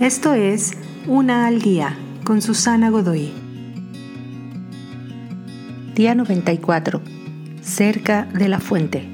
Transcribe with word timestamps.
Esto 0.00 0.34
es 0.34 0.72
Una 1.06 1.46
al 1.46 1.62
Día 1.62 1.96
con 2.22 2.42
Susana 2.42 2.90
Godoy. 2.90 3.32
Día 5.94 6.14
94. 6.14 7.00
Cerca 7.62 8.28
de 8.34 8.48
la 8.48 8.60
fuente. 8.60 9.08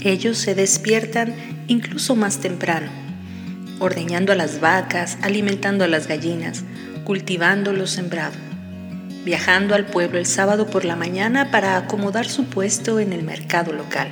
Ellos 0.00 0.38
se 0.38 0.54
despiertan 0.54 1.34
incluso 1.66 2.14
más 2.14 2.38
temprano, 2.38 2.86
ordeñando 3.80 4.30
a 4.30 4.36
las 4.36 4.60
vacas, 4.60 5.18
alimentando 5.22 5.82
a 5.82 5.88
las 5.88 6.06
gallinas, 6.06 6.62
cultivando 7.02 7.72
lo 7.72 7.88
sembrado, 7.88 8.36
viajando 9.24 9.74
al 9.74 9.86
pueblo 9.86 10.20
el 10.20 10.26
sábado 10.26 10.68
por 10.68 10.84
la 10.84 10.94
mañana 10.94 11.50
para 11.50 11.76
acomodar 11.76 12.28
su 12.28 12.44
puesto 12.44 13.00
en 13.00 13.12
el 13.12 13.24
mercado 13.24 13.72
local, 13.72 14.06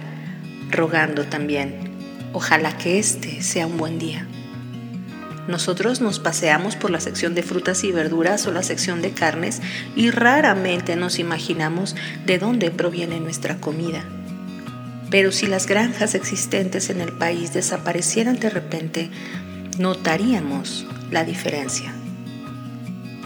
rogando 0.72 1.24
también 1.26 1.85
Ojalá 2.38 2.76
que 2.76 2.98
este 2.98 3.40
sea 3.40 3.66
un 3.66 3.78
buen 3.78 3.98
día. 3.98 4.26
Nosotros 5.48 6.02
nos 6.02 6.18
paseamos 6.18 6.76
por 6.76 6.90
la 6.90 7.00
sección 7.00 7.34
de 7.34 7.42
frutas 7.42 7.82
y 7.82 7.92
verduras 7.92 8.46
o 8.46 8.52
la 8.52 8.62
sección 8.62 9.00
de 9.00 9.12
carnes 9.12 9.62
y 9.96 10.10
raramente 10.10 10.96
nos 10.96 11.18
imaginamos 11.18 11.96
de 12.26 12.38
dónde 12.38 12.70
proviene 12.70 13.20
nuestra 13.20 13.56
comida. 13.56 14.04
Pero 15.08 15.32
si 15.32 15.46
las 15.46 15.66
granjas 15.66 16.14
existentes 16.14 16.90
en 16.90 17.00
el 17.00 17.12
país 17.12 17.54
desaparecieran 17.54 18.38
de 18.38 18.50
repente, 18.50 19.10
notaríamos 19.78 20.84
la 21.10 21.24
diferencia. 21.24 21.94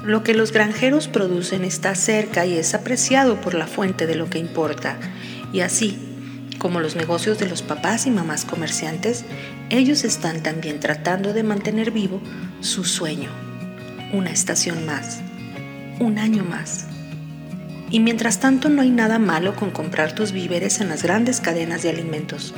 Lo 0.05 0.23
que 0.23 0.35
los 0.35 0.53
granjeros 0.53 1.09
producen 1.09 1.65
está 1.65 1.97
cerca 1.97 2.47
y 2.47 2.57
es 2.57 2.75
apreciado 2.75 3.41
por 3.41 3.55
la 3.55 3.67
fuente 3.67 4.07
de 4.07 4.15
lo 4.15 4.31
que 4.31 4.39
importa, 4.39 5.01
y 5.53 5.63
así 5.63 6.10
como 6.61 6.79
los 6.79 6.95
negocios 6.95 7.39
de 7.39 7.49
los 7.49 7.63
papás 7.63 8.07
y 8.07 8.11
mamás 8.11 8.45
comerciantes, 8.45 9.25
ellos 9.71 10.05
están 10.05 10.43
también 10.43 10.79
tratando 10.79 11.33
de 11.33 11.43
mantener 11.43 11.91
vivo 11.91 12.21
su 12.61 12.85
sueño. 12.85 13.31
Una 14.13 14.31
estación 14.31 14.85
más, 14.85 15.23
un 15.99 16.19
año 16.19 16.45
más. 16.45 16.87
Y 17.91 17.99
mientras 18.01 18.41
tanto 18.41 18.69
no 18.69 18.83
hay 18.83 18.91
nada 18.91 19.19
malo 19.19 19.57
con 19.57 19.71
comprar 19.71 20.15
tus 20.15 20.33
víveres 20.33 20.83
en 20.83 20.91
las 20.91 21.03
grandes 21.03 21.41
cadenas 21.41 21.83
de 21.83 21.89
alimentos, 21.89 22.55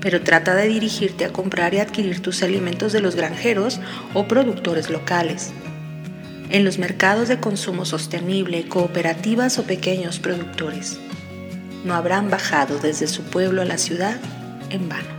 pero 0.00 0.22
trata 0.22 0.56
de 0.56 0.66
dirigirte 0.66 1.24
a 1.24 1.32
comprar 1.32 1.72
y 1.72 1.78
adquirir 1.78 2.20
tus 2.20 2.42
alimentos 2.42 2.92
de 2.92 3.00
los 3.00 3.14
granjeros 3.14 3.80
o 4.12 4.26
productores 4.26 4.90
locales. 4.90 5.52
En 6.50 6.64
los 6.64 6.78
mercados 6.78 7.28
de 7.28 7.38
consumo 7.38 7.84
sostenible, 7.84 8.68
cooperativas 8.68 9.58
o 9.60 9.62
pequeños 9.62 10.18
productores 10.18 10.98
no 11.86 11.94
habrán 11.94 12.28
bajado 12.30 12.78
desde 12.78 13.06
su 13.06 13.22
pueblo 13.22 13.62
a 13.62 13.64
la 13.64 13.78
ciudad 13.78 14.16
en 14.70 14.88
vano. 14.88 15.16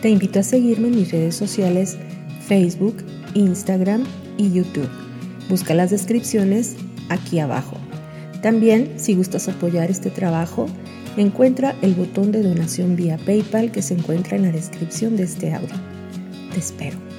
Te 0.00 0.10
invito 0.10 0.40
a 0.40 0.42
seguirme 0.42 0.88
en 0.88 0.96
mis 0.96 1.12
redes 1.12 1.36
sociales 1.36 1.96
Facebook, 2.48 3.04
Instagram 3.34 4.04
y 4.36 4.52
YouTube. 4.52 4.88
Busca 5.48 5.74
las 5.74 5.90
descripciones 5.90 6.74
aquí 7.08 7.38
abajo. 7.38 7.76
También, 8.42 8.94
si 8.96 9.14
gustas 9.14 9.48
apoyar 9.48 9.90
este 9.90 10.10
trabajo, 10.10 10.66
encuentra 11.16 11.76
el 11.82 11.94
botón 11.94 12.32
de 12.32 12.42
donación 12.42 12.96
vía 12.96 13.18
PayPal 13.24 13.70
que 13.70 13.82
se 13.82 13.94
encuentra 13.94 14.36
en 14.36 14.42
la 14.42 14.50
descripción 14.50 15.16
de 15.16 15.24
este 15.24 15.54
audio. 15.54 15.74
Te 16.52 16.58
espero. 16.58 17.11